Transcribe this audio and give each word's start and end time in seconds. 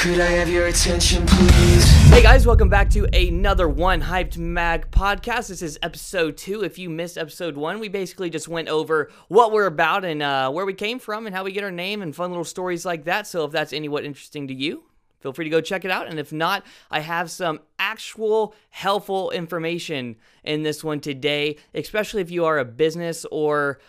Could 0.00 0.18
I 0.18 0.28
have 0.28 0.48
your 0.48 0.66
attention, 0.68 1.26
please? 1.26 1.84
Hey 2.08 2.22
guys, 2.22 2.46
welcome 2.46 2.70
back 2.70 2.88
to 2.88 3.04
another 3.14 3.68
One 3.68 4.00
Hyped 4.00 4.38
Mag 4.38 4.90
podcast. 4.90 5.48
This 5.48 5.60
is 5.60 5.78
episode 5.82 6.38
two. 6.38 6.64
If 6.64 6.78
you 6.78 6.88
missed 6.88 7.18
episode 7.18 7.54
one, 7.54 7.80
we 7.80 7.88
basically 7.90 8.30
just 8.30 8.48
went 8.48 8.68
over 8.68 9.10
what 9.28 9.52
we're 9.52 9.66
about 9.66 10.06
and 10.06 10.22
uh, 10.22 10.50
where 10.52 10.64
we 10.64 10.72
came 10.72 11.00
from 11.00 11.26
and 11.26 11.36
how 11.36 11.44
we 11.44 11.52
get 11.52 11.64
our 11.64 11.70
name 11.70 12.00
and 12.00 12.16
fun 12.16 12.30
little 12.30 12.46
stories 12.46 12.86
like 12.86 13.04
that. 13.04 13.26
So 13.26 13.44
if 13.44 13.52
that's 13.52 13.74
any 13.74 13.90
what 13.90 14.06
interesting 14.06 14.48
to 14.48 14.54
you, 14.54 14.84
feel 15.18 15.34
free 15.34 15.44
to 15.44 15.50
go 15.50 15.60
check 15.60 15.84
it 15.84 15.90
out. 15.90 16.08
And 16.08 16.18
if 16.18 16.32
not, 16.32 16.64
I 16.90 17.00
have 17.00 17.30
some 17.30 17.60
actual 17.78 18.54
helpful 18.70 19.30
information 19.32 20.16
in 20.42 20.62
this 20.62 20.82
one 20.82 21.00
today, 21.00 21.58
especially 21.74 22.22
if 22.22 22.30
you 22.30 22.46
are 22.46 22.58
a 22.58 22.64
business 22.64 23.26
or 23.30 23.80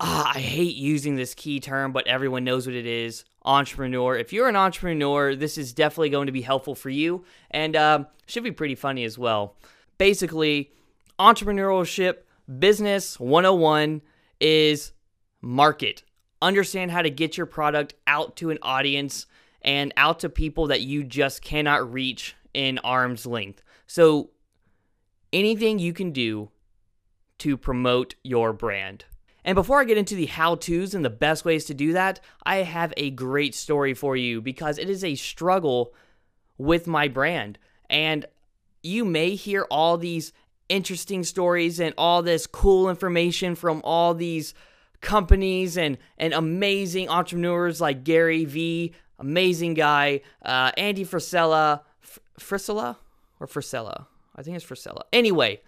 ah, 0.00 0.32
I 0.34 0.38
hate 0.38 0.76
using 0.76 1.16
this 1.16 1.32
key 1.32 1.60
term, 1.60 1.92
but 1.92 2.06
everyone 2.06 2.44
knows 2.44 2.66
what 2.66 2.76
it 2.76 2.84
is 2.84 3.24
entrepreneur. 3.44 4.16
If 4.16 4.32
you're 4.32 4.48
an 4.48 4.56
entrepreneur, 4.56 5.34
this 5.34 5.56
is 5.56 5.72
definitely 5.72 6.10
going 6.10 6.26
to 6.26 6.32
be 6.32 6.42
helpful 6.42 6.74
for 6.74 6.90
you 6.90 7.24
and 7.50 7.74
uh, 7.76 8.04
should 8.26 8.44
be 8.44 8.52
pretty 8.52 8.74
funny 8.74 9.04
as 9.04 9.18
well. 9.18 9.56
Basically, 9.98 10.72
entrepreneurship 11.18 12.18
business 12.58 13.18
101 13.18 14.02
is 14.40 14.92
market. 15.40 16.02
Understand 16.42 16.90
how 16.90 17.02
to 17.02 17.10
get 17.10 17.36
your 17.36 17.46
product 17.46 17.94
out 18.06 18.36
to 18.36 18.50
an 18.50 18.58
audience 18.62 19.26
and 19.62 19.92
out 19.96 20.20
to 20.20 20.28
people 20.28 20.68
that 20.68 20.80
you 20.80 21.04
just 21.04 21.42
cannot 21.42 21.92
reach 21.92 22.34
in 22.54 22.78
arm's 22.78 23.26
length. 23.26 23.62
So, 23.86 24.30
anything 25.32 25.78
you 25.78 25.92
can 25.92 26.12
do 26.12 26.50
to 27.38 27.56
promote 27.56 28.14
your 28.22 28.52
brand. 28.52 29.04
And 29.44 29.54
before 29.54 29.80
I 29.80 29.84
get 29.84 29.98
into 29.98 30.14
the 30.14 30.26
how 30.26 30.54
to's 30.54 30.94
and 30.94 31.04
the 31.04 31.10
best 31.10 31.44
ways 31.44 31.64
to 31.66 31.74
do 31.74 31.92
that, 31.92 32.20
I 32.44 32.56
have 32.56 32.92
a 32.96 33.10
great 33.10 33.54
story 33.54 33.94
for 33.94 34.16
you 34.16 34.40
because 34.40 34.78
it 34.78 34.90
is 34.90 35.02
a 35.02 35.14
struggle 35.14 35.94
with 36.58 36.86
my 36.86 37.08
brand. 37.08 37.58
And 37.88 38.26
you 38.82 39.04
may 39.04 39.34
hear 39.34 39.66
all 39.70 39.96
these 39.96 40.32
interesting 40.68 41.24
stories 41.24 41.80
and 41.80 41.94
all 41.98 42.22
this 42.22 42.46
cool 42.46 42.88
information 42.88 43.54
from 43.54 43.80
all 43.82 44.14
these 44.14 44.54
companies 45.00 45.76
and, 45.76 45.98
and 46.18 46.32
amazing 46.32 47.08
entrepreneurs 47.08 47.80
like 47.80 48.04
Gary 48.04 48.44
Vee, 48.44 48.92
amazing 49.18 49.74
guy, 49.74 50.20
uh, 50.42 50.70
Andy 50.76 51.04
Frisella, 51.04 51.80
Frisella 52.38 52.96
or 53.40 53.46
Frisella? 53.46 54.06
I 54.36 54.42
think 54.42 54.56
it's 54.56 54.64
Frisella. 54.64 55.02
Anyway, 55.12 55.60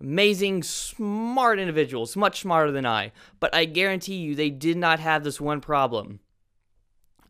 Amazing, 0.00 0.62
smart 0.62 1.58
individuals, 1.58 2.16
much 2.16 2.40
smarter 2.40 2.70
than 2.70 2.86
I. 2.86 3.12
But 3.40 3.54
I 3.54 3.64
guarantee 3.64 4.16
you, 4.16 4.34
they 4.34 4.50
did 4.50 4.76
not 4.76 5.00
have 5.00 5.24
this 5.24 5.40
one 5.40 5.60
problem. 5.60 6.20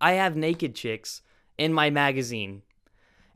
I 0.00 0.12
have 0.12 0.36
naked 0.36 0.74
chicks 0.74 1.22
in 1.56 1.72
my 1.72 1.90
magazine. 1.90 2.62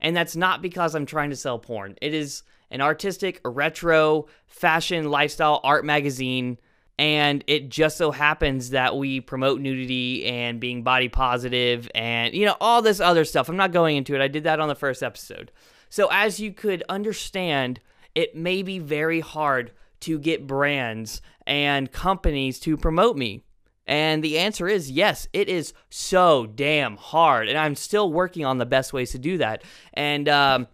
And 0.00 0.16
that's 0.16 0.36
not 0.36 0.60
because 0.60 0.94
I'm 0.94 1.06
trying 1.06 1.30
to 1.30 1.36
sell 1.36 1.58
porn. 1.58 1.96
It 2.02 2.12
is 2.12 2.42
an 2.70 2.80
artistic, 2.80 3.40
retro, 3.44 4.26
fashion, 4.46 5.10
lifestyle 5.10 5.60
art 5.64 5.84
magazine. 5.84 6.58
And 6.98 7.42
it 7.46 7.68
just 7.68 7.96
so 7.96 8.10
happens 8.10 8.70
that 8.70 8.96
we 8.96 9.20
promote 9.20 9.60
nudity 9.60 10.26
and 10.26 10.60
being 10.60 10.82
body 10.82 11.08
positive 11.08 11.90
and, 11.94 12.34
you 12.34 12.44
know, 12.44 12.56
all 12.60 12.82
this 12.82 13.00
other 13.00 13.24
stuff. 13.24 13.48
I'm 13.48 13.56
not 13.56 13.72
going 13.72 13.96
into 13.96 14.14
it. 14.14 14.20
I 14.20 14.28
did 14.28 14.44
that 14.44 14.60
on 14.60 14.68
the 14.68 14.74
first 14.74 15.02
episode. 15.02 15.52
So, 15.88 16.08
as 16.10 16.38
you 16.38 16.52
could 16.52 16.84
understand, 16.88 17.80
it 18.14 18.36
may 18.36 18.62
be 18.62 18.78
very 18.78 19.20
hard 19.20 19.72
to 20.00 20.18
get 20.18 20.46
brands 20.46 21.22
and 21.46 21.90
companies 21.90 22.58
to 22.60 22.76
promote 22.76 23.16
me. 23.16 23.44
And 23.86 24.22
the 24.22 24.38
answer 24.38 24.68
is 24.68 24.90
yes, 24.90 25.26
it 25.32 25.48
is 25.48 25.74
so 25.90 26.46
damn 26.46 26.96
hard. 26.96 27.48
And 27.48 27.58
I'm 27.58 27.74
still 27.74 28.12
working 28.12 28.44
on 28.44 28.58
the 28.58 28.66
best 28.66 28.92
ways 28.92 29.12
to 29.12 29.18
do 29.18 29.38
that. 29.38 29.62
And 29.94 30.28
um, 30.28 30.68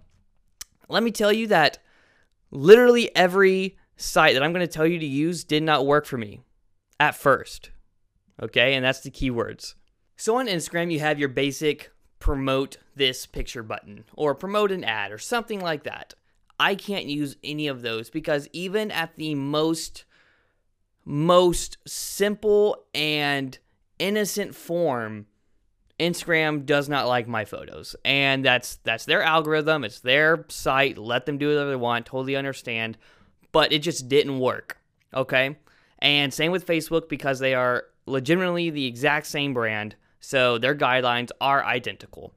let 0.88 1.02
me 1.02 1.10
tell 1.10 1.32
you 1.32 1.46
that 1.48 1.78
literally 2.50 3.14
every 3.16 3.78
site 3.96 4.34
that 4.34 4.42
I'm 4.42 4.52
going 4.52 4.66
to 4.66 4.72
tell 4.72 4.86
you 4.86 4.98
to 4.98 5.06
use 5.06 5.44
did 5.44 5.62
not 5.62 5.86
work 5.86 6.06
for 6.06 6.18
me 6.18 6.40
at 7.00 7.14
first. 7.14 7.70
Okay, 8.40 8.74
and 8.74 8.84
that's 8.84 9.00
the 9.00 9.10
keywords. 9.10 9.74
So 10.16 10.36
on 10.36 10.46
Instagram, 10.46 10.92
you 10.92 11.00
have 11.00 11.18
your 11.18 11.28
basic 11.28 11.90
promote 12.18 12.78
this 12.94 13.26
picture 13.26 13.62
button 13.62 14.04
or 14.14 14.34
promote 14.34 14.72
an 14.72 14.84
ad 14.84 15.12
or 15.12 15.18
something 15.18 15.60
like 15.60 15.84
that. 15.84 16.14
I 16.58 16.74
can't 16.74 17.06
use 17.06 17.36
any 17.44 17.68
of 17.68 17.82
those 17.82 18.10
because 18.10 18.48
even 18.52 18.90
at 18.90 19.16
the 19.16 19.34
most 19.34 20.04
most 21.04 21.78
simple 21.86 22.84
and 22.94 23.58
innocent 23.98 24.54
form 24.54 25.26
Instagram 25.98 26.64
does 26.64 26.88
not 26.88 27.08
like 27.08 27.26
my 27.26 27.44
photos. 27.44 27.96
And 28.04 28.44
that's 28.44 28.76
that's 28.84 29.04
their 29.04 29.22
algorithm, 29.22 29.84
it's 29.84 30.00
their 30.00 30.44
site, 30.48 30.96
let 30.96 31.26
them 31.26 31.38
do 31.38 31.48
whatever 31.48 31.70
they 31.70 31.76
want, 31.76 32.06
totally 32.06 32.36
understand, 32.36 32.98
but 33.52 33.72
it 33.72 33.80
just 33.80 34.08
didn't 34.08 34.38
work. 34.38 34.78
Okay? 35.12 35.56
And 35.98 36.32
same 36.32 36.52
with 36.52 36.66
Facebook 36.66 37.08
because 37.08 37.40
they 37.40 37.54
are 37.54 37.84
legitimately 38.06 38.70
the 38.70 38.86
exact 38.86 39.26
same 39.26 39.52
brand, 39.52 39.96
so 40.20 40.58
their 40.58 40.74
guidelines 40.74 41.30
are 41.40 41.64
identical. 41.64 42.32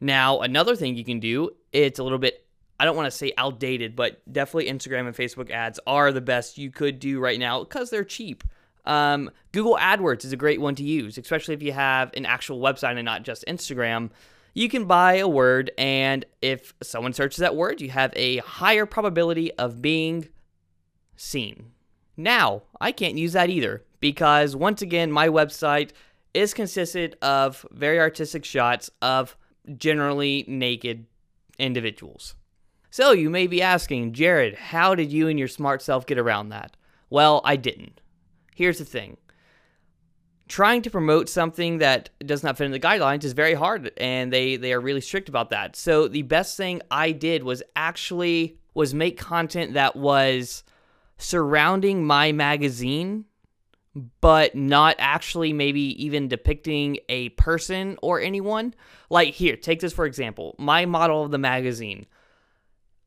Now, 0.00 0.40
another 0.40 0.76
thing 0.76 0.96
you 0.96 1.04
can 1.04 1.20
do, 1.20 1.50
it's 1.72 1.98
a 1.98 2.02
little 2.02 2.18
bit 2.18 2.46
I 2.80 2.86
don't 2.86 2.96
want 2.96 3.12
to 3.12 3.16
say 3.16 3.34
outdated, 3.36 3.94
but 3.94 4.22
definitely 4.32 4.72
Instagram 4.72 5.06
and 5.06 5.14
Facebook 5.14 5.50
ads 5.50 5.78
are 5.86 6.12
the 6.12 6.22
best 6.22 6.56
you 6.56 6.70
could 6.70 6.98
do 6.98 7.20
right 7.20 7.38
now 7.38 7.62
because 7.62 7.90
they're 7.90 8.04
cheap. 8.04 8.42
Um, 8.86 9.30
Google 9.52 9.76
AdWords 9.76 10.24
is 10.24 10.32
a 10.32 10.36
great 10.36 10.62
one 10.62 10.74
to 10.76 10.82
use, 10.82 11.18
especially 11.18 11.52
if 11.52 11.62
you 11.62 11.72
have 11.72 12.10
an 12.14 12.24
actual 12.24 12.58
website 12.58 12.96
and 12.96 13.04
not 13.04 13.22
just 13.22 13.44
Instagram. 13.46 14.08
You 14.54 14.70
can 14.70 14.86
buy 14.86 15.16
a 15.16 15.28
word, 15.28 15.70
and 15.76 16.24
if 16.40 16.72
someone 16.82 17.12
searches 17.12 17.36
that 17.40 17.54
word, 17.54 17.82
you 17.82 17.90
have 17.90 18.14
a 18.16 18.38
higher 18.38 18.86
probability 18.86 19.52
of 19.52 19.82
being 19.82 20.28
seen. 21.16 21.72
Now, 22.16 22.62
I 22.80 22.92
can't 22.92 23.18
use 23.18 23.34
that 23.34 23.50
either 23.50 23.84
because, 24.00 24.56
once 24.56 24.80
again, 24.80 25.12
my 25.12 25.28
website 25.28 25.90
is 26.32 26.54
consisted 26.54 27.16
of 27.20 27.66
very 27.72 28.00
artistic 28.00 28.46
shots 28.46 28.90
of 29.02 29.36
generally 29.78 30.44
naked 30.48 31.06
individuals. 31.58 32.34
So 32.90 33.12
you 33.12 33.30
may 33.30 33.46
be 33.46 33.62
asking, 33.62 34.12
Jared, 34.12 34.54
how 34.54 34.94
did 34.94 35.12
you 35.12 35.28
and 35.28 35.38
your 35.38 35.48
smart 35.48 35.82
self 35.82 36.06
get 36.06 36.18
around 36.18 36.48
that? 36.48 36.76
Well, 37.08 37.40
I 37.44 37.56
didn't. 37.56 38.00
Here's 38.54 38.78
the 38.78 38.84
thing 38.84 39.16
trying 40.50 40.82
to 40.82 40.90
promote 40.90 41.28
something 41.28 41.78
that 41.78 42.10
does 42.26 42.42
not 42.42 42.58
fit 42.58 42.64
in 42.64 42.72
the 42.72 42.80
guidelines 42.80 43.22
is 43.22 43.32
very 43.34 43.54
hard 43.54 43.92
and 43.98 44.32
they 44.32 44.56
they 44.56 44.72
are 44.72 44.80
really 44.80 45.00
strict 45.00 45.28
about 45.28 45.50
that 45.50 45.76
so 45.76 46.08
the 46.08 46.22
best 46.22 46.56
thing 46.56 46.82
i 46.90 47.12
did 47.12 47.44
was 47.44 47.62
actually 47.76 48.58
was 48.74 48.92
make 48.92 49.16
content 49.16 49.74
that 49.74 49.94
was 49.94 50.64
surrounding 51.18 52.04
my 52.04 52.32
magazine 52.32 53.24
but 54.20 54.54
not 54.54 54.94
actually 54.98 55.52
maybe 55.52 56.04
even 56.04 56.28
depicting 56.28 56.98
a 57.08 57.28
person 57.30 57.98
or 58.02 58.20
anyone 58.20 58.72
like 59.10 59.34
here 59.34 59.56
take 59.56 59.80
this 59.80 59.92
for 59.92 60.06
example 60.06 60.54
my 60.58 60.86
model 60.86 61.24
of 61.24 61.30
the 61.30 61.38
magazine 61.38 62.06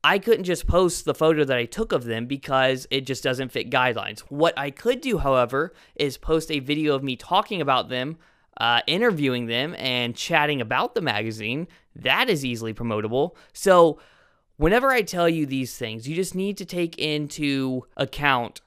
I 0.03 0.19
couldn't 0.19 0.43
just 0.43 0.67
post 0.67 1.05
the 1.05 1.13
photo 1.13 1.45
that 1.45 1.57
I 1.57 1.65
took 1.65 1.93
of 1.93 2.03
them 2.03 2.25
because 2.25 2.85
it 2.91 3.01
just 3.01 3.23
doesn't 3.23 3.53
fit 3.53 3.69
guidelines. 3.71 4.19
What 4.21 4.57
I 4.57 4.69
could 4.69 4.99
do, 4.99 5.17
however, 5.17 5.73
is 5.95 6.17
post 6.17 6.51
a 6.51 6.59
video 6.59 6.93
of 6.93 7.03
me 7.03 7.15
talking 7.15 7.61
about 7.61 7.87
them, 7.87 8.17
uh, 8.57 8.81
interviewing 8.85 9.45
them, 9.45 9.73
and 9.77 10.13
chatting 10.13 10.59
about 10.59 10.93
the 10.93 11.01
magazine. 11.01 11.69
That 11.95 12.29
is 12.29 12.43
easily 12.43 12.73
promotable. 12.73 13.35
So, 13.53 13.97
whenever 14.57 14.91
I 14.91 15.03
tell 15.03 15.29
you 15.29 15.45
these 15.45 15.77
things, 15.77 16.07
you 16.07 16.15
just 16.15 16.35
need 16.35 16.57
to 16.57 16.65
take 16.65 16.97
into 16.97 17.83
account 17.95 18.59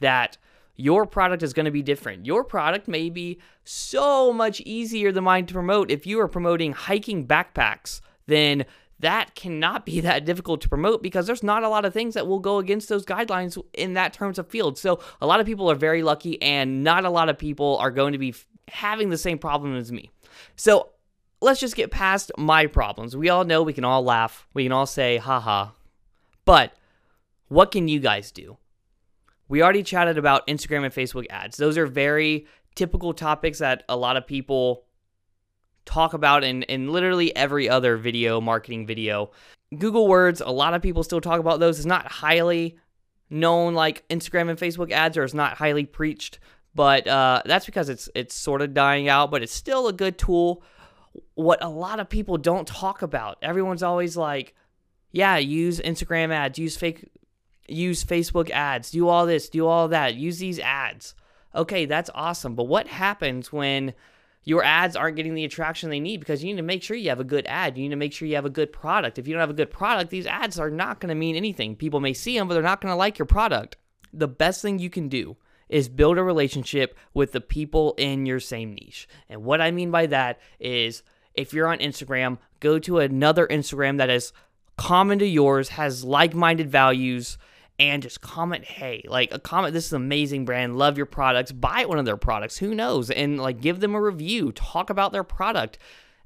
that 0.00 0.38
your 0.78 1.04
product 1.06 1.42
is 1.42 1.52
going 1.52 1.64
to 1.66 1.72
be 1.72 1.82
different. 1.82 2.24
Your 2.24 2.44
product 2.44 2.86
may 2.86 3.10
be 3.10 3.40
so 3.64 4.32
much 4.32 4.60
easier 4.60 5.10
than 5.10 5.24
mine 5.24 5.44
to 5.46 5.52
promote. 5.52 5.90
If 5.90 6.06
you 6.06 6.20
are 6.20 6.28
promoting 6.28 6.72
hiking 6.72 7.26
backpacks, 7.26 8.00
then 8.26 8.64
that 9.00 9.34
cannot 9.34 9.84
be 9.84 10.00
that 10.02 10.24
difficult 10.24 10.60
to 10.62 10.68
promote 10.68 11.02
because 11.02 11.26
there's 11.26 11.42
not 11.42 11.64
a 11.64 11.68
lot 11.68 11.84
of 11.84 11.92
things 11.92 12.14
that 12.14 12.28
will 12.28 12.38
go 12.38 12.58
against 12.58 12.88
those 12.88 13.04
guidelines 13.04 13.62
in 13.74 13.94
that 13.94 14.12
terms 14.12 14.38
of 14.38 14.48
field. 14.48 14.78
So 14.78 15.00
a 15.20 15.26
lot 15.26 15.40
of 15.40 15.46
people 15.46 15.68
are 15.68 15.74
very 15.74 16.04
lucky 16.04 16.40
and 16.40 16.84
not 16.84 17.04
a 17.04 17.10
lot 17.10 17.28
of 17.28 17.36
people 17.36 17.76
are 17.78 17.90
going 17.90 18.12
to 18.12 18.18
be 18.18 18.34
having 18.68 19.10
the 19.10 19.18
same 19.18 19.38
problem 19.38 19.76
as 19.76 19.90
me. 19.90 20.12
So 20.54 20.90
let's 21.40 21.58
just 21.58 21.74
get 21.74 21.90
past 21.90 22.30
my 22.38 22.66
problems. 22.66 23.16
We 23.16 23.30
all 23.30 23.44
know 23.44 23.64
we 23.64 23.72
can 23.72 23.84
all 23.84 24.04
laugh. 24.04 24.46
We 24.54 24.62
can 24.62 24.72
all 24.72 24.86
say 24.86 25.16
haha. 25.16 25.70
But 26.44 26.72
what 27.48 27.72
can 27.72 27.88
you 27.88 27.98
guys 27.98 28.30
do? 28.30 28.58
We 29.48 29.62
already 29.62 29.82
chatted 29.82 30.18
about 30.18 30.46
Instagram 30.46 30.84
and 30.84 30.94
Facebook 30.94 31.26
ads. 31.30 31.56
Those 31.56 31.78
are 31.78 31.86
very 31.86 32.46
typical 32.74 33.14
topics 33.14 33.58
that 33.58 33.82
a 33.88 33.96
lot 33.96 34.16
of 34.16 34.26
people 34.26 34.84
talk 35.84 36.12
about 36.12 36.44
in, 36.44 36.62
in 36.64 36.92
literally 36.92 37.34
every 37.34 37.68
other 37.68 37.96
video, 37.96 38.40
marketing 38.40 38.86
video. 38.86 39.30
Google 39.76 40.06
Words, 40.06 40.40
a 40.40 40.50
lot 40.50 40.74
of 40.74 40.82
people 40.82 41.02
still 41.02 41.20
talk 41.20 41.40
about 41.40 41.60
those. 41.60 41.78
It's 41.78 41.86
not 41.86 42.06
highly 42.06 42.78
known 43.30 43.74
like 43.74 44.06
Instagram 44.08 44.50
and 44.50 44.58
Facebook 44.58 44.90
ads, 44.92 45.16
or 45.16 45.24
it's 45.24 45.34
not 45.34 45.54
highly 45.56 45.84
preached, 45.84 46.38
but 46.74 47.06
uh, 47.06 47.42
that's 47.44 47.66
because 47.66 47.88
it's 47.88 48.08
it's 48.14 48.34
sort 48.34 48.62
of 48.62 48.74
dying 48.74 49.08
out. 49.08 49.30
But 49.30 49.42
it's 49.42 49.52
still 49.52 49.88
a 49.88 49.92
good 49.92 50.18
tool. 50.18 50.62
what 51.34 51.62
a 51.62 51.68
lot 51.68 52.00
of 52.00 52.08
people 52.08 52.36
don't 52.38 52.66
talk 52.66 53.02
about. 53.02 53.38
Everyone's 53.42 53.82
always 53.82 54.16
like, 54.16 54.54
yeah, 55.10 55.36
use 55.38 55.80
Instagram 55.80 56.32
ads, 56.32 56.58
use 56.58 56.76
fake 56.76 57.08
use 57.68 58.04
Facebook 58.04 58.50
ads, 58.50 58.90
do 58.90 59.08
all 59.08 59.26
this, 59.26 59.48
do 59.48 59.66
all 59.66 59.88
that, 59.88 60.14
use 60.14 60.38
these 60.38 60.58
ads. 60.58 61.14
Okay, 61.54 61.86
that's 61.86 62.10
awesome. 62.14 62.54
But 62.54 62.64
what 62.64 62.88
happens 62.88 63.52
when 63.52 63.94
your 64.44 64.64
ads 64.64 64.96
aren't 64.96 65.16
getting 65.16 65.34
the 65.34 65.44
attraction 65.44 65.90
they 65.90 66.00
need 66.00 66.20
because 66.20 66.42
you 66.42 66.50
need 66.50 66.56
to 66.56 66.62
make 66.62 66.82
sure 66.82 66.96
you 66.96 67.10
have 67.10 67.20
a 67.20 67.24
good 67.24 67.46
ad. 67.46 67.76
You 67.76 67.82
need 67.82 67.90
to 67.90 67.96
make 67.96 68.14
sure 68.14 68.26
you 68.26 68.36
have 68.36 68.46
a 68.46 68.50
good 68.50 68.72
product. 68.72 69.18
If 69.18 69.28
you 69.28 69.34
don't 69.34 69.40
have 69.40 69.50
a 69.50 69.54
good 69.54 69.70
product, 69.70 70.10
these 70.10 70.26
ads 70.26 70.58
are 70.58 70.70
not 70.70 71.00
going 71.00 71.10
to 71.10 71.14
mean 71.14 71.36
anything. 71.36 71.76
People 71.76 72.00
may 72.00 72.14
see 72.14 72.38
them, 72.38 72.48
but 72.48 72.54
they're 72.54 72.62
not 72.62 72.80
going 72.80 72.92
to 72.92 72.96
like 72.96 73.18
your 73.18 73.26
product. 73.26 73.76
The 74.12 74.28
best 74.28 74.62
thing 74.62 74.78
you 74.78 74.88
can 74.88 75.08
do 75.08 75.36
is 75.68 75.90
build 75.90 76.16
a 76.16 76.22
relationship 76.22 76.96
with 77.12 77.32
the 77.32 77.42
people 77.42 77.94
in 77.98 78.24
your 78.24 78.40
same 78.40 78.72
niche. 78.72 79.06
And 79.28 79.44
what 79.44 79.60
I 79.60 79.70
mean 79.70 79.90
by 79.90 80.06
that 80.06 80.40
is 80.58 81.02
if 81.34 81.52
you're 81.52 81.68
on 81.68 81.78
Instagram, 81.78 82.38
go 82.60 82.78
to 82.78 83.00
another 83.00 83.46
Instagram 83.46 83.98
that 83.98 84.08
is 84.08 84.32
common 84.78 85.18
to 85.18 85.26
yours, 85.26 85.70
has 85.70 86.04
like 86.04 86.34
minded 86.34 86.70
values, 86.70 87.36
and 87.78 88.02
just 88.02 88.20
comment, 88.20 88.64
hey, 88.64 89.04
like 89.06 89.32
a 89.32 89.38
comment, 89.38 89.72
this 89.72 89.86
is 89.86 89.92
amazing 89.92 90.44
brand, 90.44 90.76
love 90.76 90.96
your 90.96 91.06
products, 91.06 91.52
buy 91.52 91.84
one 91.84 91.98
of 91.98 92.04
their 92.04 92.16
products, 92.16 92.58
who 92.58 92.74
knows? 92.74 93.10
And 93.10 93.40
like 93.40 93.60
give 93.60 93.80
them 93.80 93.94
a 93.94 94.02
review, 94.02 94.52
talk 94.52 94.90
about 94.90 95.12
their 95.12 95.24
product. 95.24 95.78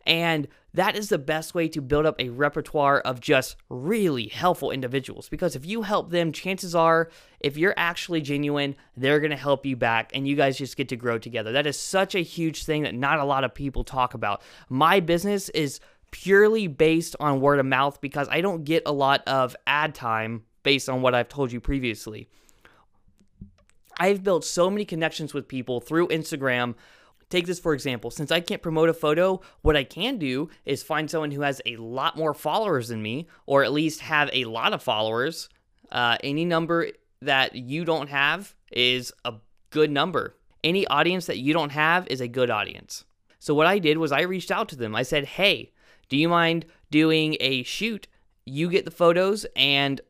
And 0.06 0.48
that 0.74 0.96
is 0.96 1.10
the 1.10 1.18
best 1.18 1.54
way 1.54 1.68
to 1.68 1.80
build 1.80 2.06
up 2.06 2.16
a 2.18 2.30
repertoire 2.30 3.00
of 3.00 3.20
just 3.20 3.56
really 3.68 4.28
helpful 4.28 4.70
individuals. 4.70 5.28
Because 5.28 5.54
if 5.54 5.66
you 5.66 5.82
help 5.82 6.10
them, 6.10 6.32
chances 6.32 6.74
are, 6.74 7.10
if 7.40 7.56
you're 7.56 7.74
actually 7.76 8.22
genuine, 8.22 8.74
they're 8.96 9.20
going 9.20 9.30
to 9.30 9.36
help 9.36 9.66
you 9.66 9.76
back 9.76 10.10
and 10.14 10.26
you 10.26 10.34
guys 10.34 10.58
just 10.58 10.76
get 10.76 10.88
to 10.88 10.96
grow 10.96 11.18
together. 11.18 11.52
That 11.52 11.66
is 11.66 11.78
such 11.78 12.14
a 12.14 12.20
huge 12.20 12.64
thing 12.64 12.82
that 12.82 12.94
not 12.94 13.18
a 13.18 13.24
lot 13.24 13.44
of 13.44 13.54
people 13.54 13.84
talk 13.84 14.14
about. 14.14 14.42
My 14.68 15.00
business 15.00 15.50
is 15.50 15.80
purely 16.10 16.66
based 16.66 17.14
on 17.20 17.40
word 17.40 17.58
of 17.58 17.66
mouth 17.66 18.00
because 18.00 18.28
I 18.30 18.40
don't 18.40 18.64
get 18.64 18.82
a 18.86 18.92
lot 18.92 19.22
of 19.26 19.54
ad 19.66 19.94
time 19.94 20.44
based 20.62 20.88
on 20.88 21.02
what 21.02 21.14
I've 21.14 21.28
told 21.28 21.52
you 21.52 21.60
previously. 21.60 22.28
I've 23.98 24.22
built 24.22 24.44
so 24.44 24.70
many 24.70 24.84
connections 24.84 25.34
with 25.34 25.48
people 25.48 25.80
through 25.80 26.08
Instagram. 26.08 26.74
Take 27.30 27.46
this 27.46 27.60
for 27.60 27.74
example. 27.74 28.10
Since 28.10 28.30
I 28.30 28.40
can't 28.40 28.62
promote 28.62 28.88
a 28.88 28.94
photo, 28.94 29.40
what 29.62 29.76
I 29.76 29.84
can 29.84 30.18
do 30.18 30.50
is 30.64 30.82
find 30.82 31.10
someone 31.10 31.30
who 31.30 31.42
has 31.42 31.60
a 31.66 31.76
lot 31.76 32.16
more 32.16 32.34
followers 32.34 32.88
than 32.88 33.02
me, 33.02 33.26
or 33.46 33.64
at 33.64 33.72
least 33.72 34.00
have 34.00 34.28
a 34.32 34.44
lot 34.44 34.72
of 34.72 34.82
followers. 34.82 35.48
Uh, 35.90 36.16
any 36.22 36.44
number 36.44 36.88
that 37.20 37.54
you 37.54 37.84
don't 37.84 38.08
have 38.08 38.54
is 38.70 39.12
a 39.24 39.34
good 39.70 39.90
number. 39.90 40.34
Any 40.64 40.86
audience 40.86 41.26
that 41.26 41.38
you 41.38 41.52
don't 41.52 41.72
have 41.72 42.06
is 42.08 42.20
a 42.20 42.28
good 42.28 42.50
audience. 42.50 43.04
So, 43.38 43.54
what 43.54 43.66
I 43.66 43.78
did 43.78 43.98
was 43.98 44.12
I 44.12 44.20
reached 44.22 44.50
out 44.50 44.68
to 44.68 44.76
them. 44.76 44.94
I 44.94 45.02
said, 45.02 45.24
Hey, 45.24 45.72
do 46.08 46.16
you 46.16 46.28
mind 46.28 46.66
doing 46.90 47.36
a 47.40 47.62
shoot? 47.64 48.06
You 48.44 48.68
get 48.68 48.84
the 48.84 48.90
photos, 48.90 49.46
and 49.56 50.00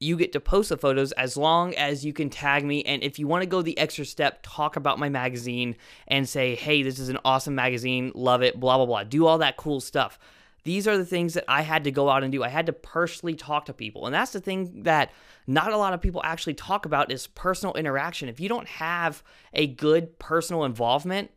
you 0.00 0.16
get 0.16 0.32
to 0.32 0.40
post 0.40 0.70
the 0.70 0.78
photos 0.78 1.12
as 1.12 1.36
long 1.36 1.74
as 1.74 2.06
you 2.06 2.14
can 2.14 2.30
tag 2.30 2.64
me. 2.64 2.82
And 2.84 3.02
if 3.02 3.18
you 3.18 3.26
want 3.26 3.42
to 3.42 3.46
go 3.46 3.60
the 3.60 3.76
extra 3.78 4.06
step, 4.06 4.40
talk 4.42 4.76
about 4.76 4.98
my 4.98 5.10
magazine 5.10 5.76
and 6.08 6.26
say, 6.26 6.54
hey, 6.54 6.82
this 6.82 6.98
is 6.98 7.10
an 7.10 7.18
awesome 7.22 7.54
magazine, 7.54 8.10
love 8.14 8.42
it, 8.42 8.58
blah, 8.58 8.78
blah, 8.78 8.86
blah. 8.86 9.04
Do 9.04 9.26
all 9.26 9.38
that 9.38 9.58
cool 9.58 9.78
stuff. 9.78 10.18
These 10.64 10.88
are 10.88 10.96
the 10.96 11.04
things 11.04 11.34
that 11.34 11.44
I 11.48 11.62
had 11.62 11.84
to 11.84 11.90
go 11.90 12.08
out 12.08 12.22
and 12.22 12.32
do. 12.32 12.42
I 12.42 12.48
had 12.48 12.66
to 12.66 12.72
personally 12.72 13.34
talk 13.34 13.66
to 13.66 13.74
people. 13.74 14.06
And 14.06 14.14
that's 14.14 14.32
the 14.32 14.40
thing 14.40 14.84
that 14.84 15.12
not 15.46 15.72
a 15.72 15.76
lot 15.76 15.92
of 15.92 16.00
people 16.00 16.22
actually 16.24 16.54
talk 16.54 16.86
about 16.86 17.12
is 17.12 17.26
personal 17.26 17.74
interaction. 17.74 18.28
If 18.28 18.40
you 18.40 18.48
don't 18.48 18.68
have 18.68 19.22
a 19.52 19.66
good 19.66 20.18
personal 20.18 20.64
involvement, 20.64 21.30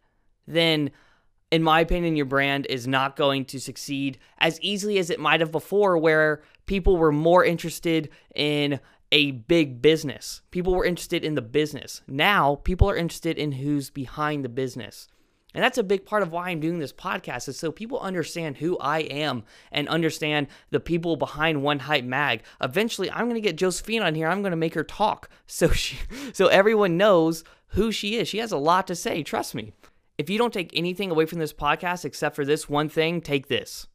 then 0.47 0.91
in 1.53 1.61
my 1.61 1.81
opinion, 1.81 2.15
your 2.15 2.25
brand 2.25 2.65
is 2.67 2.87
not 2.87 3.15
going 3.15 3.45
to 3.45 3.59
succeed 3.59 4.17
as 4.39 4.59
easily 4.61 4.97
as 4.97 5.11
it 5.11 5.19
might 5.19 5.39
have 5.39 5.51
before, 5.51 5.99
where 5.99 6.41
people 6.65 6.97
were 6.97 7.11
more 7.11 7.45
interested 7.45 8.09
in 8.33 8.79
a 9.11 9.29
big 9.29 9.79
business. 9.79 10.41
People 10.49 10.73
were 10.73 10.83
interested 10.83 11.23
in 11.23 11.35
the 11.35 11.43
business. 11.43 12.01
Now, 12.07 12.55
people 12.55 12.89
are 12.89 12.95
interested 12.95 13.37
in 13.37 13.51
who's 13.51 13.91
behind 13.91 14.43
the 14.43 14.49
business. 14.49 15.07
And 15.53 15.63
that's 15.63 15.77
a 15.77 15.83
big 15.83 16.07
part 16.07 16.23
of 16.23 16.31
why 16.31 16.49
I'm 16.49 16.59
doing 16.59 16.79
this 16.79 16.91
podcast 16.91 17.47
is 17.47 17.59
so 17.59 17.71
people 17.71 17.99
understand 17.99 18.57
who 18.57 18.75
I 18.79 19.01
am 19.01 19.43
and 19.71 19.87
understand 19.87 20.47
the 20.71 20.79
people 20.79 21.17
behind 21.17 21.61
One 21.61 21.77
Hype 21.77 22.03
Mag. 22.03 22.41
Eventually, 22.63 23.11
I'm 23.11 23.25
going 23.25 23.35
to 23.35 23.47
get 23.47 23.57
Josephine 23.57 24.01
on 24.01 24.15
here. 24.15 24.27
I'm 24.27 24.41
going 24.41 24.49
to 24.49 24.57
make 24.57 24.73
her 24.73 24.83
talk 24.83 25.29
so 25.45 25.69
she 25.69 25.99
so 26.33 26.47
everyone 26.47 26.97
knows 26.97 27.43
who 27.67 27.91
she 27.91 28.15
is. 28.15 28.27
She 28.27 28.39
has 28.39 28.51
a 28.51 28.57
lot 28.57 28.87
to 28.87 28.95
say, 28.95 29.21
trust 29.21 29.53
me. 29.53 29.73
If 30.17 30.29
you 30.29 30.37
don't 30.37 30.53
take 30.53 30.71
anything 30.73 31.09
away 31.11 31.25
from 31.25 31.39
this 31.39 31.53
podcast 31.53 32.05
except 32.05 32.35
for 32.35 32.45
this 32.45 32.69
one 32.69 32.89
thing, 32.89 33.21
take 33.21 33.47
this. 33.47 33.87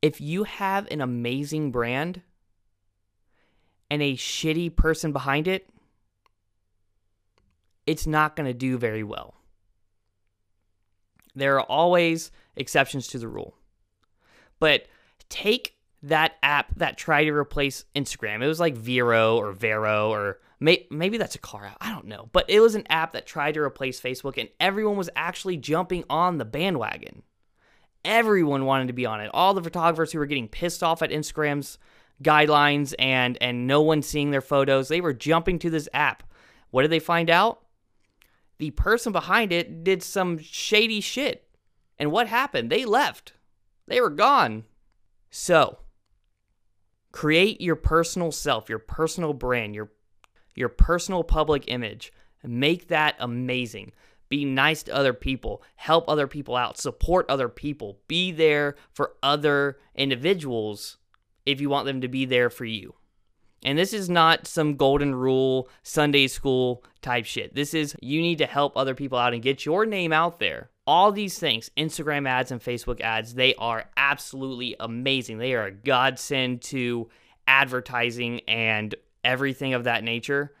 If 0.00 0.20
you 0.20 0.44
have 0.44 0.86
an 0.90 1.00
amazing 1.00 1.70
brand 1.72 2.22
and 3.90 4.00
a 4.02 4.16
shitty 4.16 4.74
person 4.76 5.12
behind 5.12 5.48
it, 5.48 5.68
it's 7.86 8.06
not 8.06 8.36
going 8.36 8.46
to 8.46 8.54
do 8.54 8.78
very 8.78 9.02
well. 9.02 9.34
There 11.34 11.56
are 11.56 11.62
always 11.62 12.30
exceptions 12.56 13.08
to 13.08 13.18
the 13.18 13.28
rule. 13.28 13.54
But 14.58 14.86
take 15.28 15.77
that 16.02 16.36
app 16.42 16.74
that 16.76 16.96
tried 16.96 17.24
to 17.24 17.32
replace 17.32 17.84
Instagram. 17.94 18.42
It 18.42 18.46
was 18.46 18.60
like 18.60 18.76
Vero 18.76 19.36
or 19.36 19.52
Vero 19.52 20.10
or 20.10 20.38
may, 20.60 20.86
maybe 20.90 21.18
that's 21.18 21.34
a 21.34 21.40
car 21.40 21.64
app. 21.64 21.76
I 21.80 21.90
don't 21.90 22.06
know. 22.06 22.28
But 22.32 22.48
it 22.48 22.60
was 22.60 22.74
an 22.74 22.86
app 22.88 23.12
that 23.12 23.26
tried 23.26 23.54
to 23.54 23.60
replace 23.60 24.00
Facebook 24.00 24.38
and 24.38 24.48
everyone 24.60 24.96
was 24.96 25.10
actually 25.16 25.56
jumping 25.56 26.04
on 26.08 26.38
the 26.38 26.44
bandwagon. 26.44 27.22
Everyone 28.04 28.64
wanted 28.64 28.86
to 28.88 28.92
be 28.92 29.06
on 29.06 29.20
it. 29.20 29.30
All 29.34 29.54
the 29.54 29.62
photographers 29.62 30.12
who 30.12 30.18
were 30.18 30.26
getting 30.26 30.48
pissed 30.48 30.82
off 30.82 31.02
at 31.02 31.10
Instagram's 31.10 31.78
guidelines 32.22 32.94
and 32.98 33.38
and 33.40 33.66
no 33.66 33.80
one 33.82 34.02
seeing 34.02 34.30
their 34.30 34.40
photos, 34.40 34.88
they 34.88 35.00
were 35.00 35.12
jumping 35.12 35.58
to 35.58 35.70
this 35.70 35.88
app. 35.92 36.22
What 36.70 36.82
did 36.82 36.90
they 36.90 37.00
find 37.00 37.28
out? 37.28 37.62
The 38.58 38.70
person 38.72 39.12
behind 39.12 39.52
it 39.52 39.84
did 39.84 40.02
some 40.02 40.38
shady 40.38 41.00
shit. 41.00 41.48
And 41.98 42.12
what 42.12 42.28
happened? 42.28 42.70
They 42.70 42.84
left. 42.84 43.32
They 43.86 44.00
were 44.00 44.10
gone. 44.10 44.64
So, 45.30 45.78
create 47.12 47.60
your 47.60 47.76
personal 47.76 48.32
self, 48.32 48.68
your 48.68 48.78
personal 48.78 49.32
brand, 49.32 49.74
your 49.74 49.90
your 50.54 50.68
personal 50.68 51.22
public 51.22 51.64
image. 51.68 52.12
Make 52.42 52.88
that 52.88 53.16
amazing. 53.18 53.92
Be 54.28 54.44
nice 54.44 54.82
to 54.84 54.94
other 54.94 55.14
people, 55.14 55.62
help 55.76 56.08
other 56.08 56.26
people 56.26 56.56
out, 56.56 56.78
support 56.78 57.26
other 57.28 57.48
people, 57.48 57.98
be 58.08 58.30
there 58.30 58.76
for 58.92 59.14
other 59.22 59.78
individuals 59.94 60.98
if 61.46 61.60
you 61.60 61.70
want 61.70 61.86
them 61.86 62.00
to 62.02 62.08
be 62.08 62.24
there 62.26 62.50
for 62.50 62.66
you. 62.66 62.94
And 63.64 63.78
this 63.78 63.92
is 63.92 64.08
not 64.08 64.46
some 64.46 64.76
golden 64.76 65.14
rule, 65.14 65.68
Sunday 65.82 66.26
school 66.28 66.84
type 67.00 67.24
shit. 67.24 67.54
This 67.54 67.74
is 67.74 67.96
you 68.00 68.20
need 68.20 68.38
to 68.38 68.46
help 68.46 68.76
other 68.76 68.94
people 68.94 69.18
out 69.18 69.32
and 69.32 69.42
get 69.42 69.64
your 69.64 69.86
name 69.86 70.12
out 70.12 70.38
there. 70.38 70.70
All 70.88 71.12
these 71.12 71.38
things, 71.38 71.70
Instagram 71.76 72.26
ads 72.26 72.50
and 72.50 72.62
Facebook 72.62 73.02
ads, 73.02 73.34
they 73.34 73.54
are 73.56 73.90
absolutely 73.98 74.74
amazing. 74.80 75.36
They 75.36 75.52
are 75.52 75.66
a 75.66 75.70
godsend 75.70 76.62
to 76.62 77.10
advertising 77.46 78.40
and 78.48 78.94
everything 79.22 79.74
of 79.74 79.84
that 79.84 80.02
nature. 80.02 80.54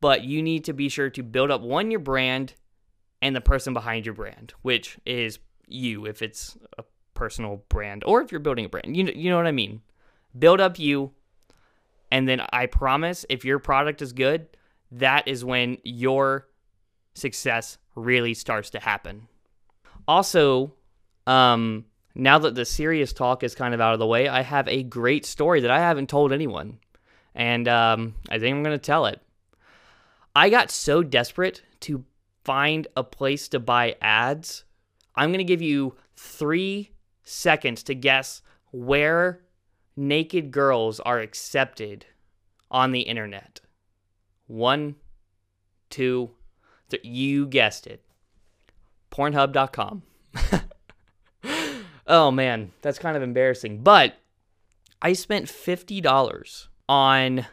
But 0.00 0.24
you 0.24 0.42
need 0.42 0.64
to 0.64 0.72
be 0.72 0.88
sure 0.88 1.10
to 1.10 1.22
build 1.22 1.52
up 1.52 1.60
one, 1.60 1.92
your 1.92 2.00
brand, 2.00 2.54
and 3.22 3.36
the 3.36 3.40
person 3.40 3.72
behind 3.72 4.04
your 4.04 4.16
brand, 4.16 4.52
which 4.62 4.98
is 5.06 5.38
you 5.68 6.06
if 6.06 6.22
it's 6.22 6.58
a 6.76 6.82
personal 7.14 7.62
brand 7.68 8.02
or 8.04 8.20
if 8.20 8.32
you're 8.32 8.40
building 8.40 8.64
a 8.64 8.68
brand. 8.68 8.96
You 8.96 9.04
know, 9.04 9.12
you 9.14 9.30
know 9.30 9.36
what 9.36 9.46
I 9.46 9.52
mean? 9.52 9.82
Build 10.36 10.60
up 10.60 10.76
you, 10.80 11.12
and 12.10 12.28
then 12.28 12.42
I 12.52 12.66
promise 12.66 13.24
if 13.28 13.44
your 13.44 13.60
product 13.60 14.02
is 14.02 14.12
good, 14.12 14.48
that 14.90 15.28
is 15.28 15.44
when 15.44 15.78
your 15.84 16.48
success 17.14 17.78
really 17.94 18.34
starts 18.34 18.70
to 18.70 18.80
happen. 18.80 19.28
Also, 20.08 20.74
um, 21.26 21.84
now 22.14 22.38
that 22.38 22.56
the 22.56 22.64
serious 22.64 23.12
talk 23.12 23.44
is 23.44 23.54
kind 23.54 23.74
of 23.74 23.80
out 23.80 23.92
of 23.92 24.00
the 24.00 24.06
way, 24.06 24.26
I 24.26 24.42
have 24.42 24.66
a 24.66 24.82
great 24.82 25.24
story 25.24 25.60
that 25.60 25.70
I 25.70 25.78
haven't 25.78 26.08
told 26.08 26.32
anyone. 26.32 26.78
And 27.34 27.68
um, 27.68 28.14
I 28.28 28.40
think 28.40 28.56
I'm 28.56 28.64
going 28.64 28.76
to 28.76 28.84
tell 28.84 29.06
it. 29.06 29.20
I 30.34 30.50
got 30.50 30.70
so 30.70 31.02
desperate 31.02 31.62
to 31.80 32.04
find 32.44 32.88
a 32.96 33.04
place 33.04 33.46
to 33.48 33.60
buy 33.60 33.94
ads, 34.00 34.64
I'm 35.14 35.28
going 35.28 35.38
to 35.38 35.44
give 35.44 35.60
you 35.60 35.96
three 36.16 36.92
seconds 37.22 37.82
to 37.82 37.94
guess 37.94 38.40
where 38.70 39.42
naked 39.96 40.50
girls 40.50 40.98
are 41.00 41.18
accepted 41.18 42.06
on 42.70 42.92
the 42.92 43.02
internet. 43.02 43.60
One, 44.46 44.94
two, 45.90 46.30
three. 46.88 47.00
You 47.02 47.46
guessed 47.46 47.86
it. 47.86 48.02
Pornhub.com. 49.18 50.02
oh 52.06 52.30
man, 52.30 52.72
that's 52.82 52.98
kind 52.98 53.16
of 53.16 53.22
embarrassing. 53.22 53.82
But 53.82 54.16
I 55.02 55.14
spent 55.14 55.46
$50 55.46 56.68
on 56.88 57.46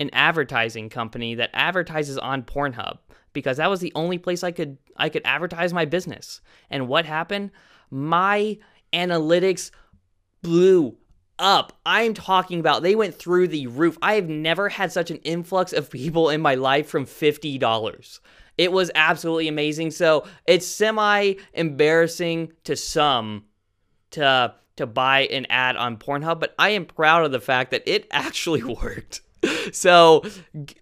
an 0.00 0.10
advertising 0.12 0.88
company 0.88 1.34
that 1.34 1.50
advertises 1.52 2.18
on 2.18 2.42
Pornhub 2.42 2.98
because 3.32 3.58
that 3.58 3.70
was 3.70 3.80
the 3.80 3.92
only 3.94 4.18
place 4.18 4.42
I 4.42 4.50
could 4.50 4.78
I 4.96 5.08
could 5.08 5.22
advertise 5.24 5.72
my 5.74 5.84
business. 5.84 6.40
And 6.70 6.88
what 6.88 7.04
happened? 7.04 7.50
my 7.94 8.58
analytics 8.92 9.70
blew 10.42 10.96
up. 11.38 11.78
I'm 11.84 12.14
talking 12.14 12.60
about 12.60 12.82
they 12.82 12.94
went 12.94 13.14
through 13.14 13.48
the 13.48 13.66
roof. 13.66 13.98
I 14.02 14.14
have 14.14 14.28
never 14.28 14.68
had 14.68 14.92
such 14.92 15.10
an 15.10 15.18
influx 15.18 15.72
of 15.72 15.90
people 15.90 16.30
in 16.30 16.40
my 16.40 16.54
life 16.54 16.88
from 16.88 17.06
$50. 17.06 18.20
It 18.56 18.72
was 18.72 18.90
absolutely 18.94 19.48
amazing. 19.48 19.90
So 19.90 20.26
it's 20.46 20.66
semi 20.66 21.34
embarrassing 21.52 22.52
to 22.64 22.76
some 22.76 23.44
to 24.12 24.54
to 24.76 24.86
buy 24.86 25.20
an 25.26 25.46
ad 25.50 25.76
on 25.76 25.96
Pornhub, 25.96 26.40
but 26.40 26.52
I 26.58 26.70
am 26.70 26.84
proud 26.84 27.24
of 27.24 27.30
the 27.30 27.40
fact 27.40 27.70
that 27.70 27.82
it 27.86 28.08
actually 28.10 28.62
worked. 28.62 29.20
So 29.72 30.24
g- 30.64 30.76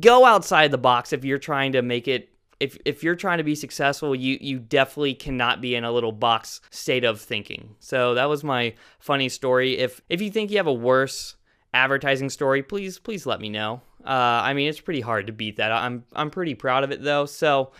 go 0.00 0.24
outside 0.24 0.70
the 0.70 0.78
box 0.78 1.12
if 1.12 1.24
you're 1.24 1.38
trying 1.38 1.72
to 1.72 1.82
make 1.82 2.08
it 2.08 2.28
if 2.60 2.78
if 2.84 3.02
you're 3.02 3.16
trying 3.16 3.38
to 3.38 3.44
be 3.44 3.54
successful, 3.54 4.14
you 4.14 4.38
you 4.40 4.58
definitely 4.58 5.14
cannot 5.14 5.60
be 5.60 5.74
in 5.74 5.84
a 5.84 5.92
little 5.92 6.12
box 6.12 6.60
state 6.70 7.04
of 7.04 7.20
thinking. 7.20 7.76
So 7.80 8.14
that 8.14 8.28
was 8.28 8.42
my 8.44 8.74
funny 8.98 9.28
story. 9.28 9.78
If 9.78 10.00
if 10.08 10.20
you 10.20 10.30
think 10.30 10.50
you 10.50 10.56
have 10.56 10.66
a 10.66 10.72
worse 10.72 11.36
advertising 11.74 12.30
story, 12.30 12.62
please 12.62 12.98
please 12.98 13.26
let 13.26 13.40
me 13.40 13.48
know. 13.48 13.82
Uh, 14.04 14.40
I 14.44 14.54
mean, 14.54 14.68
it's 14.68 14.80
pretty 14.80 15.00
hard 15.00 15.26
to 15.26 15.32
beat 15.32 15.56
that. 15.56 15.72
I'm 15.72 16.04
I'm 16.14 16.30
pretty 16.30 16.54
proud 16.54 16.84
of 16.84 16.90
it 16.90 17.02
though. 17.02 17.26
So 17.26 17.72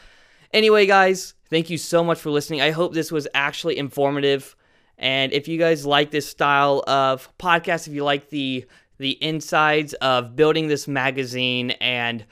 anyway, 0.52 0.86
guys, 0.86 1.34
thank 1.50 1.70
you 1.70 1.78
so 1.78 2.04
much 2.04 2.18
for 2.18 2.30
listening. 2.30 2.60
I 2.60 2.70
hope 2.70 2.92
this 2.92 3.12
was 3.12 3.28
actually 3.34 3.78
informative. 3.78 4.56
And 4.98 5.32
if 5.32 5.46
you 5.46 5.58
guys 5.58 5.84
like 5.84 6.10
this 6.10 6.26
style 6.26 6.82
of 6.86 7.30
podcast, 7.38 7.86
if 7.86 7.94
you 7.94 8.04
like 8.04 8.30
the 8.30 8.66
the 8.98 9.22
insides 9.22 9.92
of 9.94 10.36
building 10.36 10.68
this 10.68 10.88
magazine 10.88 11.72
and 11.72 12.24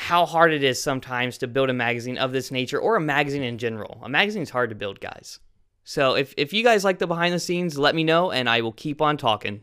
how 0.00 0.24
hard 0.24 0.50
it 0.50 0.64
is 0.64 0.82
sometimes 0.82 1.36
to 1.36 1.46
build 1.46 1.68
a 1.68 1.74
magazine 1.74 2.16
of 2.16 2.32
this 2.32 2.50
nature 2.50 2.80
or 2.80 2.96
a 2.96 3.00
magazine 3.00 3.42
in 3.42 3.58
general. 3.58 4.00
A 4.02 4.08
magazine 4.08 4.40
is 4.40 4.48
hard 4.48 4.70
to 4.70 4.74
build, 4.74 4.98
guys. 4.98 5.40
So 5.84 6.14
if, 6.14 6.32
if 6.38 6.54
you 6.54 6.64
guys 6.64 6.84
like 6.84 6.98
the 6.98 7.06
behind 7.06 7.34
the 7.34 7.38
scenes, 7.38 7.78
let 7.78 7.94
me 7.94 8.02
know 8.02 8.30
and 8.30 8.48
I 8.48 8.62
will 8.62 8.72
keep 8.72 9.02
on 9.02 9.18
talking. 9.18 9.60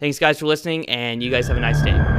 Thanks, 0.00 0.18
guys, 0.18 0.38
for 0.38 0.46
listening, 0.46 0.88
and 0.88 1.22
you 1.22 1.30
guys 1.30 1.46
have 1.48 1.58
a 1.58 1.60
nice 1.60 1.82
day. 1.82 2.13